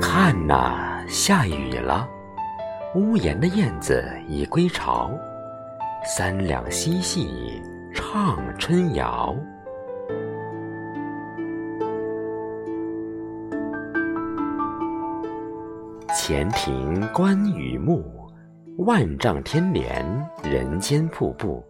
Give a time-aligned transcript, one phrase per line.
[0.00, 2.08] 看呐，下雨了。
[2.94, 5.10] 屋檐的燕子已归巢，
[6.04, 7.62] 三两嬉戏
[7.94, 9.36] 唱春谣。
[16.20, 18.04] 前庭观雨幕，
[18.78, 20.04] 万丈天连
[20.42, 21.64] 人间瀑布。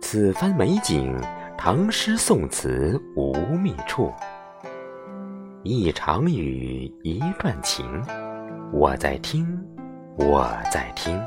[0.00, 1.20] 此番美景，
[1.56, 4.12] 唐诗宋词无觅处。
[5.64, 7.84] 一场雨，一段情，
[8.72, 9.44] 我在听，
[10.16, 11.20] 我在听，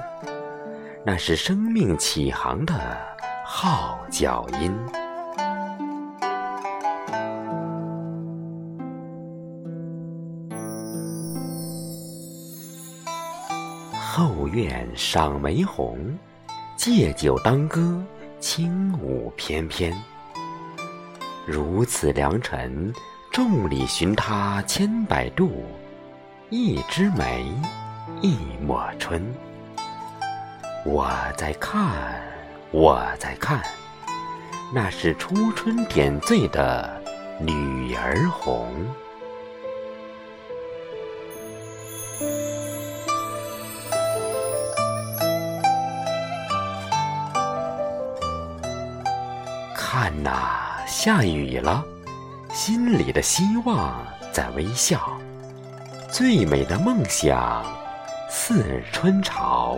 [1.05, 2.73] 那是生命起航的
[3.45, 4.71] 号角音。
[14.13, 15.98] 后院赏梅红，
[16.76, 18.04] 借酒当歌，
[18.41, 19.98] 轻舞翩翩。
[21.45, 22.93] 如此良辰。
[23.32, 25.63] 众里寻他千百度，
[26.49, 27.45] 一枝梅，
[28.21, 29.23] 一抹春。
[30.85, 32.21] 我在看，
[32.71, 33.63] 我在看，
[34.73, 37.01] 那是初春点缀的
[37.39, 38.67] 女儿红。
[49.93, 51.84] 看呐，下雨了。
[52.53, 55.20] 心里的希望在微笑，
[56.09, 57.61] 最美的梦想
[58.29, 59.77] 似春潮。